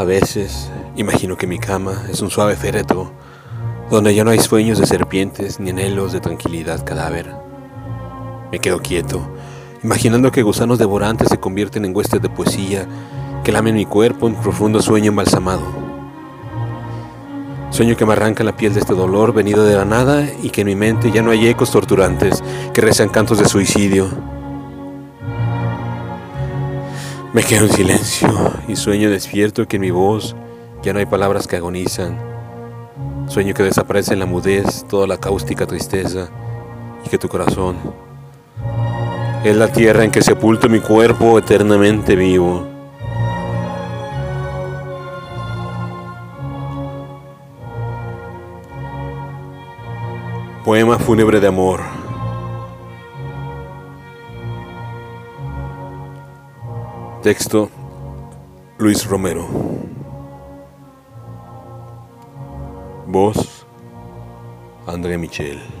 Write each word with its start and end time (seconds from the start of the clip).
A 0.00 0.04
veces 0.04 0.70
imagino 0.96 1.36
que 1.36 1.46
mi 1.46 1.58
cama 1.58 2.06
es 2.10 2.22
un 2.22 2.30
suave 2.30 2.56
féretro 2.56 3.12
donde 3.90 4.14
ya 4.14 4.24
no 4.24 4.30
hay 4.30 4.38
sueños 4.38 4.78
de 4.78 4.86
serpientes 4.86 5.60
ni 5.60 5.68
anhelos 5.68 6.12
de 6.12 6.20
tranquilidad 6.20 6.86
cadáver. 6.86 7.30
Me 8.50 8.60
quedo 8.60 8.80
quieto, 8.80 9.20
imaginando 9.84 10.32
que 10.32 10.40
gusanos 10.40 10.78
devorantes 10.78 11.28
se 11.28 11.38
convierten 11.38 11.84
en 11.84 11.94
huestes 11.94 12.22
de 12.22 12.30
poesía 12.30 12.88
que 13.44 13.52
lamen 13.52 13.74
mi 13.74 13.84
cuerpo 13.84 14.26
en 14.26 14.36
profundo 14.36 14.80
sueño 14.80 15.08
embalsamado. 15.08 15.66
Sueño 17.68 17.94
que 17.94 18.06
me 18.06 18.14
arranca 18.14 18.42
la 18.42 18.56
piel 18.56 18.72
de 18.72 18.80
este 18.80 18.94
dolor 18.94 19.34
venido 19.34 19.64
de 19.64 19.76
la 19.76 19.84
nada 19.84 20.26
y 20.42 20.48
que 20.48 20.62
en 20.62 20.68
mi 20.68 20.76
mente 20.76 21.12
ya 21.12 21.20
no 21.20 21.30
hay 21.30 21.46
ecos 21.46 21.70
torturantes 21.72 22.42
que 22.72 22.80
rezan 22.80 23.10
cantos 23.10 23.38
de 23.38 23.44
suicidio. 23.44 24.08
Me 27.32 27.44
quedo 27.44 27.66
en 27.66 27.72
silencio 27.72 28.28
y 28.66 28.74
sueño 28.74 29.08
despierto 29.08 29.68
que 29.68 29.76
en 29.76 29.82
mi 29.82 29.92
voz 29.92 30.34
ya 30.82 30.92
no 30.92 30.98
hay 30.98 31.06
palabras 31.06 31.46
que 31.46 31.54
agonizan. 31.54 32.18
Sueño 33.28 33.54
que 33.54 33.62
desaparece 33.62 34.14
en 34.14 34.18
la 34.18 34.26
mudez 34.26 34.84
toda 34.88 35.06
la 35.06 35.16
cáustica 35.16 35.64
tristeza 35.64 36.28
y 37.06 37.08
que 37.08 37.18
tu 37.18 37.28
corazón 37.28 37.76
es 39.44 39.54
la 39.56 39.70
tierra 39.70 40.02
en 40.02 40.10
que 40.10 40.22
sepulto 40.22 40.68
mi 40.68 40.80
cuerpo 40.80 41.38
eternamente 41.38 42.16
vivo. 42.16 42.66
Poema 50.64 50.98
fúnebre 50.98 51.38
de 51.38 51.46
amor. 51.46 51.99
Texto 57.22 57.70
Luis 58.78 59.04
Romero. 59.04 59.46
Voz 63.06 63.66
André 64.86 65.18
Michel. 65.18 65.79